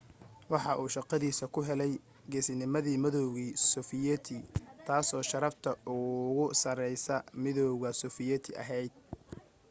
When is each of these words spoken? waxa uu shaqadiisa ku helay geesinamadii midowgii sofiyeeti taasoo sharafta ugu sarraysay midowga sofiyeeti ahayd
waxa 0.51 0.71
uu 0.81 0.93
shaqadiisa 0.95 1.45
ku 1.53 1.59
helay 1.67 1.93
geesinamadii 2.31 3.01
midowgii 3.03 3.51
sofiyeeti 3.73 4.37
taasoo 4.87 5.21
sharafta 5.31 5.69
ugu 5.93 6.45
sarraysay 6.61 7.21
midowga 7.43 7.89
sofiyeeti 8.01 8.51
ahayd 8.63 8.93